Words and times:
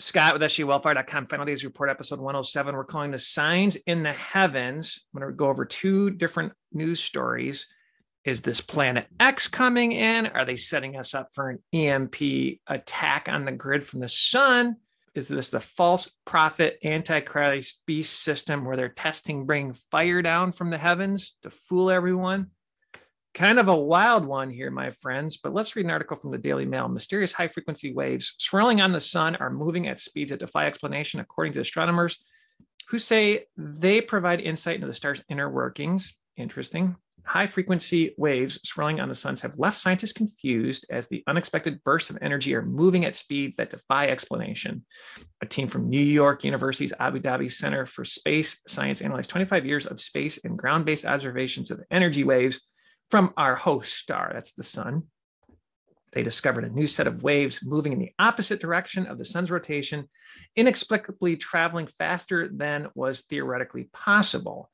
Scott 0.00 0.32
with 0.32 0.42
SJWellfire.com, 0.42 1.26
Final 1.26 1.44
Days 1.44 1.62
Report, 1.62 1.90
episode 1.90 2.20
107. 2.20 2.74
We're 2.74 2.84
calling 2.84 3.10
the 3.10 3.18
signs 3.18 3.76
in 3.76 4.02
the 4.02 4.12
heavens. 4.12 5.00
I'm 5.14 5.20
going 5.20 5.30
to 5.30 5.36
go 5.36 5.48
over 5.48 5.66
two 5.66 6.10
different 6.10 6.54
news 6.72 7.00
stories. 7.00 7.66
Is 8.24 8.40
this 8.40 8.62
planet 8.62 9.06
X 9.20 9.46
coming 9.46 9.92
in? 9.92 10.26
Are 10.28 10.46
they 10.46 10.56
setting 10.56 10.96
us 10.96 11.14
up 11.14 11.28
for 11.34 11.50
an 11.50 11.58
EMP 11.74 12.16
attack 12.66 13.28
on 13.28 13.44
the 13.44 13.52
grid 13.52 13.86
from 13.86 14.00
the 14.00 14.08
sun? 14.08 14.76
Is 15.14 15.28
this 15.28 15.50
the 15.50 15.60
false 15.60 16.10
prophet 16.24 16.78
antichrist 16.82 17.82
beast 17.84 18.22
system 18.22 18.64
where 18.64 18.76
they're 18.76 18.88
testing 18.88 19.44
bringing 19.44 19.74
fire 19.90 20.22
down 20.22 20.52
from 20.52 20.70
the 20.70 20.78
heavens 20.78 21.34
to 21.42 21.50
fool 21.50 21.90
everyone? 21.90 22.48
Kind 23.32 23.60
of 23.60 23.68
a 23.68 23.76
wild 23.76 24.24
one 24.24 24.50
here, 24.50 24.72
my 24.72 24.90
friends, 24.90 25.36
but 25.36 25.54
let's 25.54 25.76
read 25.76 25.84
an 25.84 25.92
article 25.92 26.16
from 26.16 26.32
the 26.32 26.38
Daily 26.38 26.66
Mail. 26.66 26.88
Mysterious 26.88 27.32
high 27.32 27.46
frequency 27.46 27.92
waves 27.92 28.34
swirling 28.38 28.80
on 28.80 28.92
the 28.92 29.00
sun 29.00 29.36
are 29.36 29.50
moving 29.50 29.86
at 29.86 30.00
speeds 30.00 30.30
that 30.30 30.40
defy 30.40 30.66
explanation, 30.66 31.20
according 31.20 31.52
to 31.52 31.60
astronomers 31.60 32.22
who 32.88 32.98
say 32.98 33.44
they 33.56 34.00
provide 34.00 34.40
insight 34.40 34.74
into 34.74 34.88
the 34.88 34.92
star's 34.92 35.22
inner 35.28 35.48
workings. 35.48 36.14
Interesting. 36.36 36.96
High 37.22 37.46
frequency 37.46 38.14
waves 38.16 38.58
swirling 38.64 38.98
on 38.98 39.08
the 39.08 39.14
suns 39.14 39.40
have 39.42 39.58
left 39.58 39.76
scientists 39.76 40.12
confused 40.12 40.84
as 40.90 41.06
the 41.06 41.22
unexpected 41.28 41.84
bursts 41.84 42.10
of 42.10 42.18
energy 42.20 42.52
are 42.54 42.62
moving 42.62 43.04
at 43.04 43.14
speeds 43.14 43.54
that 43.56 43.70
defy 43.70 44.06
explanation. 44.06 44.84
A 45.40 45.46
team 45.46 45.68
from 45.68 45.88
New 45.88 46.00
York 46.00 46.42
University's 46.42 46.94
Abu 46.98 47.20
Dhabi 47.20 47.52
Center 47.52 47.86
for 47.86 48.04
Space 48.04 48.60
Science 48.66 49.02
analyzed 49.02 49.30
25 49.30 49.66
years 49.66 49.86
of 49.86 50.00
space 50.00 50.40
and 50.42 50.58
ground 50.58 50.84
based 50.84 51.04
observations 51.04 51.70
of 51.70 51.80
energy 51.92 52.24
waves 52.24 52.60
from 53.10 53.32
our 53.36 53.56
host 53.56 53.94
star, 53.94 54.30
that's 54.32 54.52
the 54.52 54.62
sun. 54.62 55.04
They 56.12 56.22
discovered 56.22 56.64
a 56.64 56.70
new 56.70 56.86
set 56.86 57.06
of 57.06 57.22
waves 57.22 57.64
moving 57.64 57.92
in 57.92 57.98
the 57.98 58.12
opposite 58.18 58.60
direction 58.60 59.06
of 59.06 59.18
the 59.18 59.24
sun's 59.24 59.50
rotation, 59.50 60.08
inexplicably 60.56 61.36
traveling 61.36 61.86
faster 61.86 62.48
than 62.48 62.88
was 62.94 63.22
theoretically 63.22 63.88
possible. 63.92 64.70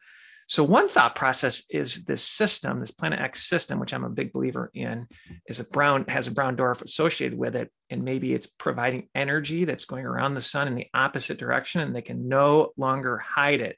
So, 0.48 0.62
one 0.62 0.88
thought 0.88 1.16
process 1.16 1.62
is 1.70 2.04
this 2.04 2.22
system, 2.22 2.78
this 2.78 2.92
Planet 2.92 3.18
X 3.18 3.48
system, 3.48 3.80
which 3.80 3.92
I'm 3.92 4.04
a 4.04 4.08
big 4.08 4.32
believer 4.32 4.70
in, 4.74 5.08
is 5.48 5.58
a 5.58 5.64
brown 5.64 6.04
has 6.06 6.28
a 6.28 6.30
brown 6.30 6.56
dwarf 6.56 6.82
associated 6.82 7.36
with 7.36 7.56
it, 7.56 7.70
and 7.90 8.04
maybe 8.04 8.32
it's 8.32 8.46
providing 8.46 9.08
energy 9.14 9.64
that's 9.64 9.86
going 9.86 10.06
around 10.06 10.34
the 10.34 10.40
sun 10.40 10.68
in 10.68 10.76
the 10.76 10.86
opposite 10.94 11.38
direction, 11.38 11.80
and 11.80 11.94
they 11.94 12.02
can 12.02 12.28
no 12.28 12.72
longer 12.76 13.18
hide 13.18 13.60
it. 13.60 13.76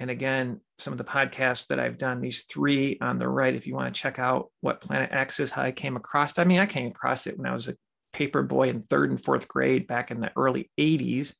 And 0.00 0.10
again, 0.10 0.62
some 0.78 0.94
of 0.94 0.98
the 0.98 1.04
podcasts 1.04 1.66
that 1.66 1.78
I've 1.78 1.98
done, 1.98 2.22
these 2.22 2.44
three 2.44 2.96
on 3.02 3.18
the 3.18 3.28
right, 3.28 3.54
if 3.54 3.66
you 3.66 3.74
want 3.74 3.94
to 3.94 4.00
check 4.00 4.18
out 4.18 4.50
what 4.62 4.80
Planet 4.80 5.10
X 5.12 5.38
is, 5.40 5.52
how 5.52 5.60
I 5.60 5.72
came 5.72 5.94
across 5.94 6.32
it. 6.32 6.40
I 6.40 6.44
mean, 6.44 6.58
I 6.58 6.64
came 6.64 6.86
across 6.86 7.26
it 7.26 7.36
when 7.36 7.46
I 7.46 7.52
was 7.52 7.68
a 7.68 7.76
paper 8.14 8.42
boy 8.42 8.70
in 8.70 8.82
third 8.82 9.10
and 9.10 9.22
fourth 9.22 9.46
grade 9.46 9.86
back 9.86 10.10
in 10.10 10.20
the 10.20 10.32
early 10.36 10.70
80s, 10.80 11.34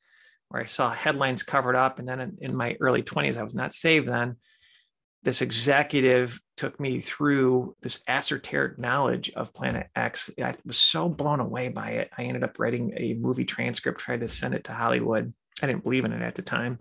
where 0.49 0.61
I 0.61 0.65
saw 0.65 0.91
headlines 0.91 1.41
covered 1.41 1.75
up. 1.75 1.97
And 1.97 2.07
then 2.07 2.37
in, 2.39 2.55
my 2.55 2.77
early 2.79 3.01
20s, 3.01 3.35
I 3.35 3.41
was 3.41 3.55
not 3.55 3.73
saved 3.73 4.07
then. 4.07 4.35
This 5.23 5.41
executive 5.41 6.39
took 6.55 6.79
me 6.79 6.99
through 7.01 7.75
this 7.81 8.03
esoteric 8.07 8.77
knowledge 8.77 9.31
of 9.35 9.55
Planet 9.55 9.87
X. 9.95 10.29
I 10.39 10.53
was 10.65 10.77
so 10.77 11.09
blown 11.09 11.39
away 11.39 11.69
by 11.69 11.91
it. 11.91 12.11
I 12.15 12.25
ended 12.25 12.43
up 12.43 12.59
writing 12.59 12.93
a 12.95 13.15
movie 13.15 13.45
transcript, 13.45 13.99
tried 13.99 14.19
to 14.19 14.27
send 14.27 14.53
it 14.53 14.65
to 14.65 14.73
Hollywood. 14.73 15.33
I 15.63 15.65
didn't 15.65 15.83
believe 15.83 16.05
in 16.05 16.13
it 16.13 16.21
at 16.21 16.35
the 16.35 16.43
time 16.43 16.77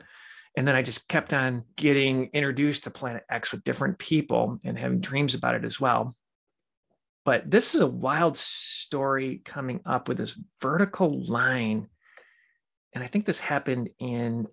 and 0.56 0.66
then 0.66 0.74
I 0.74 0.82
just 0.82 1.08
kept 1.08 1.32
on 1.32 1.64
getting 1.76 2.30
introduced 2.32 2.84
to 2.84 2.90
Planet 2.90 3.22
X 3.30 3.52
with 3.52 3.64
different 3.64 3.98
people 3.98 4.58
and 4.64 4.78
having 4.78 5.00
dreams 5.00 5.34
about 5.34 5.54
it 5.54 5.64
as 5.64 5.80
well. 5.80 6.14
But 7.24 7.50
this 7.50 7.74
is 7.74 7.80
a 7.80 7.86
wild 7.86 8.36
story 8.36 9.42
coming 9.44 9.80
up 9.86 10.08
with 10.08 10.18
this 10.18 10.38
vertical 10.60 11.24
line. 11.26 11.88
And 12.94 13.04
I 13.04 13.06
think 13.06 13.24
this 13.24 13.38
happened 13.38 13.90
in 13.98 14.46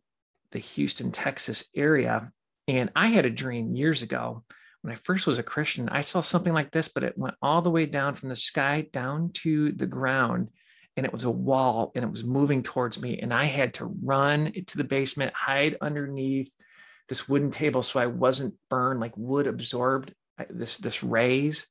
the 0.51 0.59
Houston, 0.59 1.11
Texas 1.11 1.65
area. 1.75 2.31
And 2.67 2.91
I 2.95 3.07
had 3.07 3.25
a 3.25 3.31
dream 3.31 3.73
years 3.73 4.01
ago 4.01 4.43
when 4.81 4.93
I 4.93 4.97
first 5.03 5.25
was 5.25 5.39
a 5.39 5.43
Christian. 5.43 5.89
I 5.89 6.01
saw 6.01 6.21
something 6.21 6.53
like 6.53 6.71
this, 6.71 6.89
but 6.89 7.03
it 7.03 7.17
went 7.17 7.35
all 7.41 7.61
the 7.61 7.71
way 7.71 7.85
down 7.85 8.13
from 8.13 8.29
the 8.29 8.35
sky 8.35 8.87
down 8.93 9.31
to 9.35 9.71
the 9.71 9.87
ground 9.87 10.49
and 10.97 11.05
it 11.05 11.13
was 11.13 11.23
a 11.23 11.31
wall 11.31 11.91
and 11.95 12.03
it 12.03 12.11
was 12.11 12.23
moving 12.23 12.61
towards 12.61 12.99
me 12.99 13.19
and 13.19 13.33
i 13.33 13.45
had 13.45 13.73
to 13.73 13.85
run 14.03 14.51
to 14.65 14.77
the 14.77 14.83
basement 14.83 15.33
hide 15.33 15.77
underneath 15.79 16.51
this 17.07 17.29
wooden 17.29 17.51
table 17.51 17.81
so 17.81 17.99
i 17.99 18.07
wasn't 18.07 18.53
burned 18.69 18.99
like 18.99 19.15
wood 19.15 19.47
absorbed 19.47 20.13
uh, 20.39 20.45
this 20.49 20.77
this 20.77 21.03
rays. 21.03 21.67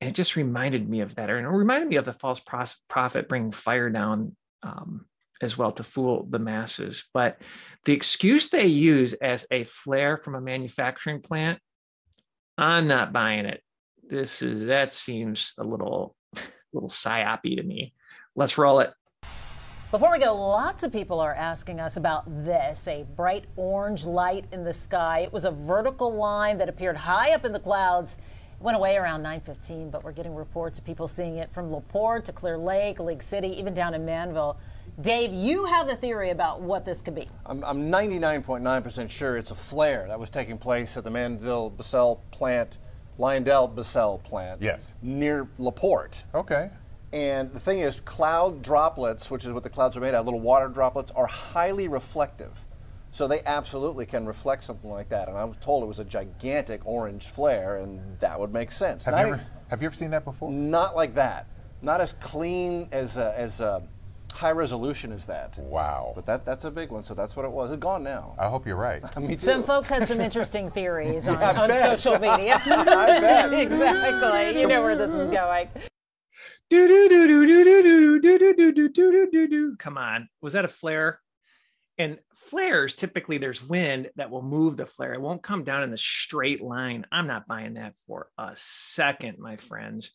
And 0.00 0.10
it 0.10 0.14
just 0.14 0.36
reminded 0.36 0.88
me 0.88 1.00
of 1.00 1.14
that 1.16 1.28
and 1.28 1.46
it 1.46 1.48
reminded 1.48 1.88
me 1.88 1.96
of 1.96 2.06
the 2.06 2.12
false 2.12 2.40
prophet 2.40 3.28
bringing 3.28 3.50
fire 3.50 3.90
down 3.90 4.34
um, 4.62 5.04
as 5.42 5.58
well 5.58 5.72
to 5.72 5.82
fool 5.82 6.26
the 6.28 6.38
masses. 6.38 7.04
But 7.12 7.42
the 7.84 7.92
excuse 7.92 8.48
they 8.48 8.66
use 8.66 9.12
as 9.12 9.46
a 9.50 9.64
flare 9.64 10.16
from 10.16 10.34
a 10.34 10.40
manufacturing 10.40 11.20
plant 11.20 11.58
i'm 12.58 12.86
not 12.88 13.12
buying 13.12 13.46
it. 13.46 13.62
This 14.08 14.42
is 14.42 14.66
that 14.66 14.92
seems 14.92 15.52
a 15.58 15.64
little 15.64 16.14
little 16.72 16.88
psyopy 16.88 17.56
to 17.56 17.62
me 17.62 17.94
Let's 18.36 18.56
roll 18.56 18.78
it. 18.78 18.92
Before 19.90 20.12
we 20.12 20.20
go, 20.20 20.32
lots 20.34 20.84
of 20.84 20.92
people 20.92 21.18
are 21.18 21.34
asking 21.34 21.80
us 21.80 21.96
about 21.96 22.24
this 22.44 22.86
a 22.86 23.04
bright 23.16 23.46
orange 23.56 24.04
light 24.04 24.44
in 24.52 24.62
the 24.62 24.72
sky. 24.72 25.20
It 25.20 25.32
was 25.32 25.44
a 25.44 25.50
vertical 25.50 26.14
line 26.14 26.56
that 26.58 26.68
appeared 26.68 26.96
high 26.96 27.32
up 27.32 27.44
in 27.44 27.52
the 27.52 27.58
clouds. 27.58 28.18
It 28.54 28.62
went 28.62 28.76
away 28.76 28.96
around 28.96 29.24
9:15, 29.24 29.90
but 29.90 30.04
we're 30.04 30.12
getting 30.12 30.32
reports 30.32 30.78
of 30.78 30.84
people 30.84 31.08
seeing 31.08 31.38
it 31.38 31.50
from 31.50 31.72
LaPorte 31.72 32.24
to 32.26 32.32
Clear 32.32 32.56
Lake, 32.56 33.00
Lake 33.00 33.20
City, 33.20 33.48
even 33.58 33.74
down 33.74 33.94
in 33.94 34.04
Manville. 34.04 34.58
Dave, 35.00 35.32
you 35.32 35.64
have 35.64 35.88
a 35.88 35.96
theory 35.96 36.30
about 36.30 36.60
what 36.60 36.84
this 36.84 37.02
could 37.02 37.16
be. 37.16 37.26
I'm 37.44 37.90
99.9% 37.90 39.10
sure 39.10 39.38
it's 39.38 39.50
a 39.50 39.56
flare 39.56 40.06
that 40.06 40.20
was 40.20 40.30
taking 40.30 40.56
place 40.56 40.96
at 40.96 41.02
the 41.02 41.10
Manville 41.10 41.72
Basell 41.72 42.20
plant, 42.30 42.78
LyondellBasell 43.18 44.22
plant. 44.22 44.62
Yes. 44.62 44.94
Near 45.02 45.48
LaPorte. 45.58 46.22
Okay. 46.32 46.70
And 47.12 47.52
the 47.52 47.60
thing 47.60 47.80
is, 47.80 48.00
cloud 48.00 48.62
droplets, 48.62 49.30
which 49.30 49.44
is 49.44 49.52
what 49.52 49.64
the 49.64 49.70
clouds 49.70 49.96
are 49.96 50.00
made 50.00 50.14
out 50.14 50.20
of, 50.20 50.26
little 50.26 50.40
water 50.40 50.68
droplets, 50.68 51.10
are 51.12 51.26
highly 51.26 51.88
reflective. 51.88 52.52
So 53.12 53.26
they 53.26 53.40
absolutely 53.44 54.06
can 54.06 54.24
reflect 54.24 54.62
something 54.62 54.90
like 54.90 55.08
that. 55.08 55.28
And 55.28 55.36
I 55.36 55.44
was 55.44 55.56
told 55.60 55.82
it 55.82 55.86
was 55.86 55.98
a 55.98 56.04
gigantic 56.04 56.82
orange 56.84 57.26
flare, 57.26 57.78
and 57.78 58.18
that 58.20 58.38
would 58.38 58.52
make 58.52 58.70
sense. 58.70 59.04
Have, 59.04 59.14
you 59.14 59.34
ever, 59.34 59.46
have 59.68 59.82
you 59.82 59.86
ever, 59.86 59.96
seen 59.96 60.10
that 60.10 60.24
before? 60.24 60.52
Not 60.52 60.94
like 60.94 61.14
that. 61.16 61.46
Not 61.82 62.00
as 62.00 62.12
clean 62.14 62.88
as 62.92 63.18
uh, 63.18 63.34
as 63.36 63.60
uh, 63.60 63.80
high 64.32 64.52
resolution 64.52 65.12
as 65.12 65.26
that. 65.26 65.58
Wow. 65.58 66.12
But 66.14 66.26
that 66.26 66.44
that's 66.44 66.64
a 66.66 66.70
big 66.70 66.90
one. 66.90 67.02
So 67.02 67.14
that's 67.14 67.34
what 67.34 67.44
it 67.44 67.50
was. 67.50 67.72
It's 67.72 67.80
gone 67.80 68.04
now. 68.04 68.34
I 68.38 68.48
hope 68.48 68.66
you're 68.66 68.76
right. 68.76 69.02
Me 69.20 69.34
too. 69.34 69.38
Some 69.38 69.64
folks 69.64 69.88
had 69.88 70.06
some 70.06 70.20
interesting 70.20 70.70
theories 70.70 71.26
on, 71.28 71.40
yeah, 71.40 71.62
on 71.62 71.68
social 71.68 72.18
media. 72.18 72.62
I 72.66 73.20
bet. 73.20 73.52
exactly. 73.52 74.60
You 74.60 74.68
know 74.68 74.82
where 74.82 74.96
this 74.96 75.10
is 75.10 75.26
going. 75.26 75.68
Come 79.78 79.98
on, 79.98 80.28
was 80.40 80.52
that 80.52 80.64
a 80.64 80.68
flare? 80.68 81.20
And 81.98 82.18
flares 82.34 82.94
typically 82.94 83.38
there's 83.38 83.62
wind 83.62 84.10
that 84.16 84.30
will 84.30 84.42
move 84.42 84.76
the 84.76 84.86
flare. 84.86 85.12
It 85.12 85.20
won't 85.20 85.42
come 85.42 85.64
down 85.64 85.82
in 85.82 85.90
the 85.90 85.98
straight 85.98 86.62
line. 86.62 87.04
I'm 87.10 87.26
not 87.26 87.48
buying 87.48 87.74
that 87.74 87.94
for 88.06 88.30
a 88.38 88.52
second, 88.54 89.38
my 89.38 89.56
friends. 89.56 90.12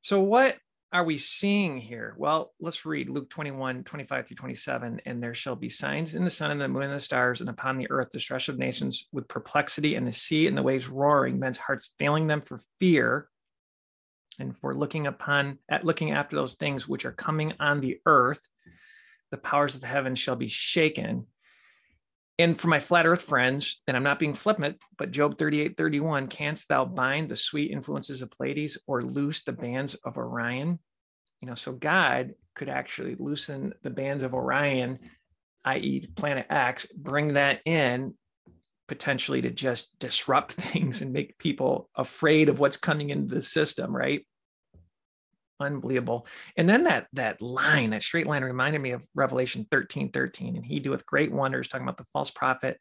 So 0.00 0.20
what 0.20 0.56
are 0.92 1.04
we 1.04 1.18
seeing 1.18 1.76
here? 1.76 2.14
Well, 2.16 2.52
let's 2.58 2.84
read 2.84 3.10
Luke 3.10 3.30
21, 3.30 3.84
25 3.84 4.26
through 4.26 4.36
27. 4.36 5.02
And 5.04 5.22
there 5.22 5.34
shall 5.34 5.54
be 5.54 5.68
signs 5.68 6.14
in 6.14 6.24
the 6.24 6.30
sun 6.30 6.50
and 6.50 6.60
the 6.60 6.66
moon 6.66 6.84
and 6.84 6.94
the 6.94 7.00
stars, 7.00 7.40
and 7.40 7.48
upon 7.50 7.76
the 7.76 7.90
earth 7.90 8.08
the 8.10 8.18
stress 8.18 8.48
of 8.48 8.58
nations 8.58 9.06
with 9.12 9.28
perplexity, 9.28 9.94
and 9.94 10.06
the 10.06 10.12
sea 10.12 10.46
and 10.48 10.56
the 10.56 10.62
waves 10.62 10.88
roaring, 10.88 11.38
men's 11.38 11.58
hearts 11.58 11.92
failing 11.98 12.26
them 12.26 12.40
for 12.40 12.60
fear 12.80 13.28
and 14.40 14.56
for 14.56 14.74
looking 14.74 15.06
upon 15.06 15.58
at 15.68 15.84
looking 15.84 16.12
after 16.12 16.36
those 16.36 16.54
things 16.54 16.88
which 16.88 17.04
are 17.04 17.12
coming 17.12 17.52
on 17.60 17.80
the 17.80 17.98
earth 18.06 18.40
the 19.30 19.36
powers 19.36 19.74
of 19.74 19.82
heaven 19.82 20.14
shall 20.14 20.36
be 20.36 20.48
shaken. 20.48 21.26
And 22.38 22.58
for 22.58 22.68
my 22.68 22.80
flat 22.80 23.06
earth 23.06 23.22
friends 23.22 23.82
and 23.86 23.96
i'm 23.96 24.02
not 24.02 24.18
being 24.18 24.34
flippant 24.34 24.78
but 24.96 25.10
job 25.10 25.36
38 25.36 25.76
31 25.76 26.26
canst 26.28 26.68
thou 26.68 26.86
bind 26.86 27.28
the 27.28 27.36
sweet 27.36 27.70
influences 27.70 28.22
of 28.22 28.30
pleiades 28.30 28.78
or 28.86 29.02
loose 29.02 29.42
the 29.42 29.52
bands 29.52 29.94
of 29.94 30.16
orion? 30.16 30.78
You 31.40 31.48
know 31.48 31.54
so 31.54 31.72
god 31.72 32.32
could 32.54 32.70
actually 32.70 33.14
loosen 33.18 33.74
the 33.82 33.90
bands 33.90 34.22
of 34.22 34.34
orion 34.34 34.98
i.e 35.66 36.08
planet 36.16 36.46
x 36.48 36.86
bring 36.96 37.34
that 37.34 37.60
in 37.66 38.14
potentially 38.88 39.42
to 39.42 39.50
just 39.50 39.96
disrupt 39.98 40.52
things 40.54 41.02
and 41.02 41.12
make 41.12 41.36
people 41.36 41.90
afraid 41.94 42.48
of 42.48 42.58
what's 42.58 42.78
coming 42.78 43.10
into 43.10 43.34
the 43.34 43.42
system 43.42 43.94
right 43.94 44.26
unbelievable 45.60 46.26
and 46.56 46.68
then 46.68 46.84
that 46.84 47.06
that 47.12 47.40
line 47.40 47.90
that 47.90 48.02
straight 48.02 48.26
line 48.26 48.42
reminded 48.42 48.80
me 48.80 48.92
of 48.92 49.06
revelation 49.14 49.66
13 49.70 50.10
13 50.10 50.56
and 50.56 50.64
he 50.64 50.80
doeth 50.80 51.06
great 51.06 51.32
wonders 51.32 51.68
talking 51.68 51.86
about 51.86 51.96
the 51.96 52.04
false 52.12 52.30
prophet 52.30 52.78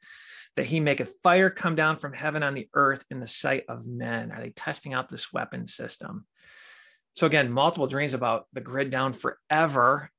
that 0.56 0.66
he 0.66 0.80
maketh 0.80 1.14
fire 1.22 1.50
come 1.50 1.76
down 1.76 1.98
from 1.98 2.14
heaven 2.14 2.44
on 2.44 2.54
the 2.54 2.68
earth 2.74 3.04
in 3.12 3.20
the 3.20 3.28
sight 3.28 3.64
of 3.70 3.86
men 3.86 4.32
are 4.32 4.42
they 4.42 4.52
testing 4.52 4.94
out 4.94 5.10
this 5.10 5.32
weapon 5.32 5.68
system 5.68 6.26
so 7.14 7.28
again 7.28 7.52
multiple 7.52 7.88
dreams 7.88 8.14
about 8.14 8.46
the 8.54 8.62
grid 8.62 8.90
down 8.90 9.14
forever 9.14 10.10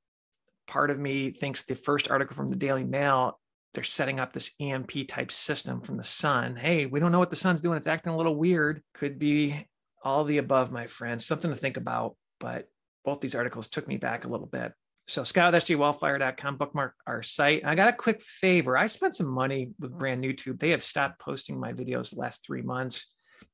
part 0.71 0.89
of 0.89 0.97
me 0.97 1.31
thinks 1.31 1.63
the 1.63 1.75
first 1.75 2.09
article 2.09 2.35
from 2.35 2.49
the 2.49 2.55
Daily 2.55 2.85
Mail, 2.85 3.39
they're 3.73 3.83
setting 3.83 4.19
up 4.19 4.31
this 4.31 4.51
EMP 4.59 5.07
type 5.07 5.31
system 5.31 5.81
from 5.81 5.97
the 5.97 6.03
sun. 6.03 6.55
Hey, 6.55 6.85
we 6.85 6.99
don't 6.99 7.11
know 7.11 7.19
what 7.19 7.29
the 7.29 7.35
sun's 7.35 7.61
doing. 7.61 7.77
It's 7.77 7.87
acting 7.87 8.13
a 8.13 8.17
little 8.17 8.35
weird. 8.35 8.81
Could 8.93 9.19
be 9.19 9.67
all 10.03 10.23
the 10.23 10.37
above, 10.37 10.71
my 10.71 10.87
friends. 10.87 11.25
Something 11.25 11.51
to 11.51 11.57
think 11.57 11.77
about. 11.77 12.15
But 12.41 12.67
both 13.05 13.21
these 13.21 13.35
articles 13.35 13.69
took 13.69 13.87
me 13.87 13.95
back 13.95 14.25
a 14.25 14.27
little 14.27 14.47
bit. 14.47 14.73
So 15.07 15.23
scott.sjwellfire.com, 15.23 16.57
bookmark 16.57 16.95
our 17.07 17.23
site. 17.23 17.63
I 17.65 17.75
got 17.75 17.89
a 17.89 17.93
quick 17.93 18.21
favor. 18.21 18.77
I 18.77 18.87
spent 18.87 19.15
some 19.15 19.27
money 19.27 19.71
with 19.79 19.97
Brand 19.97 20.21
New 20.21 20.33
Tube. 20.33 20.59
They 20.59 20.71
have 20.71 20.83
stopped 20.83 21.19
posting 21.19 21.59
my 21.59 21.73
videos 21.73 22.09
the 22.09 22.19
last 22.19 22.45
three 22.45 22.61
months. 22.61 23.05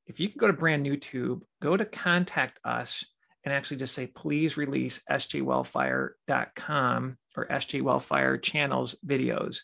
If 0.06 0.20
you 0.20 0.30
can 0.30 0.38
go 0.38 0.48
to 0.48 0.54
Brand 0.54 0.84
New 0.84 0.98
Tube, 0.98 1.44
go 1.62 1.78
to 1.78 1.86
contact 1.86 2.60
us 2.64 3.04
and 3.44 3.54
actually 3.54 3.78
just 3.78 3.96
say, 3.96 4.08
please 4.08 4.58
release 4.58 5.02
sjwellfire.com 5.10 7.18
or 7.36 7.48
SJ 7.48 8.42
channels 8.42 8.96
videos. 9.06 9.60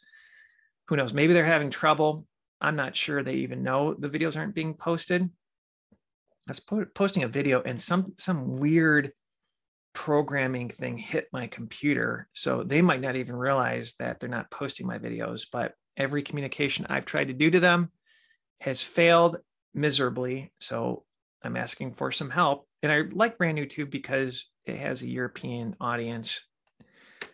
Who 0.87 0.95
knows? 0.95 1.13
Maybe 1.13 1.33
they're 1.33 1.45
having 1.45 1.69
trouble. 1.69 2.25
I'm 2.61 2.75
not 2.75 2.95
sure 2.95 3.23
they 3.23 3.35
even 3.35 3.61
know 3.61 3.93
the 3.93 4.09
videos 4.09 4.37
aren't 4.37 4.55
being 4.55 4.73
posted. 4.73 5.29
I 6.47 6.51
was 6.51 6.59
po- 6.59 6.85
posting 6.93 7.23
a 7.23 7.27
video 7.27 7.61
and 7.61 7.79
some 7.79 8.13
some 8.17 8.51
weird 8.53 9.11
programming 9.93 10.69
thing 10.69 10.97
hit 10.97 11.27
my 11.31 11.47
computer. 11.47 12.27
So 12.33 12.63
they 12.63 12.81
might 12.81 13.01
not 13.01 13.15
even 13.15 13.35
realize 13.35 13.95
that 13.99 14.19
they're 14.19 14.29
not 14.29 14.51
posting 14.51 14.87
my 14.87 14.97
videos, 14.97 15.45
but 15.51 15.73
every 15.97 16.23
communication 16.23 16.87
I've 16.89 17.05
tried 17.05 17.27
to 17.27 17.33
do 17.33 17.51
to 17.51 17.59
them 17.59 17.91
has 18.59 18.81
failed 18.81 19.37
miserably. 19.73 20.51
So 20.59 21.03
I'm 21.43 21.57
asking 21.57 21.93
for 21.93 22.11
some 22.11 22.29
help. 22.29 22.67
And 22.81 22.91
I 22.91 23.03
like 23.11 23.37
Brand 23.37 23.55
New 23.55 23.65
Tube 23.65 23.91
because 23.91 24.49
it 24.65 24.77
has 24.77 25.01
a 25.01 25.07
European 25.09 25.75
audience. 25.79 26.41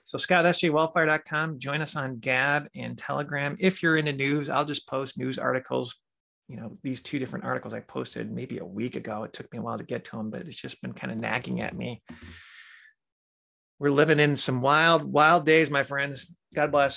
So 0.05 0.17
Scott, 0.17 0.45
sjwellfire.com. 0.45 1.59
Join 1.59 1.81
us 1.81 1.95
on 1.95 2.17
Gab 2.17 2.67
and 2.75 2.97
Telegram. 2.97 3.55
If 3.59 3.81
you're 3.81 3.97
into 3.97 4.13
news, 4.13 4.49
I'll 4.49 4.65
just 4.65 4.87
post 4.87 5.17
news 5.17 5.37
articles. 5.37 5.95
You 6.49 6.57
know, 6.57 6.77
these 6.81 7.01
two 7.01 7.19
different 7.19 7.45
articles 7.45 7.75
I 7.75 7.79
posted 7.79 8.31
maybe 8.31 8.57
a 8.57 8.65
week 8.65 8.95
ago. 8.95 9.23
It 9.23 9.33
took 9.33 9.51
me 9.53 9.59
a 9.59 9.61
while 9.61 9.77
to 9.77 9.83
get 9.83 10.05
to 10.05 10.17
them, 10.17 10.31
but 10.31 10.41
it's 10.41 10.59
just 10.59 10.81
been 10.81 10.93
kind 10.93 11.13
of 11.13 11.19
nagging 11.19 11.61
at 11.61 11.77
me. 11.77 12.01
We're 13.77 13.91
living 13.91 14.19
in 14.19 14.35
some 14.35 14.59
wild, 14.59 15.03
wild 15.03 15.45
days, 15.45 15.69
my 15.69 15.83
friends. 15.83 16.25
God 16.53 16.71
bless. 16.71 16.87